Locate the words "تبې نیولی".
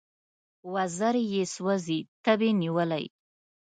2.23-3.05